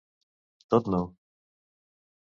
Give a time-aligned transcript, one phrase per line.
[0.75, 1.03] Tot no...